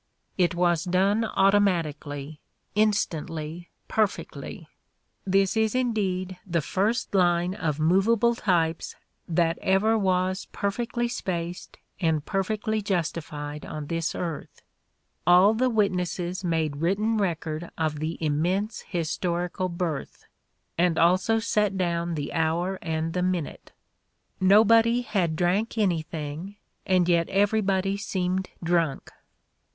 [0.35, 2.39] It was done automatically—
[2.89, 4.67] instantly— perfectly.
[5.25, 8.95] This is indeed the Everybody's Neighbor 147 first line of movable types
[9.27, 14.63] that ever was perfectly spaced and perfectly justified on this earth.
[15.27, 20.25] All the witnesses made written record of the immense historical birth...
[20.79, 23.71] and also set down the hour and the minute.
[24.39, 26.55] Nobody had drank anything,
[26.87, 29.11] and yet everybody seemed drunk.